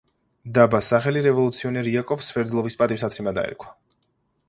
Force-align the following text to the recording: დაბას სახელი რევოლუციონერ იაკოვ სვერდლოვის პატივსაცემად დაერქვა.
დაბას 0.57 0.89
სახელი 0.93 1.21
რევოლუციონერ 1.27 1.91
იაკოვ 1.93 2.25
სვერდლოვის 2.31 2.81
პატივსაცემად 2.83 3.41
დაერქვა. 3.43 3.75